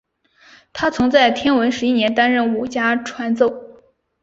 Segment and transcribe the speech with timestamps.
[0.73, 3.53] 他曾在天文十一年担任武家传奏。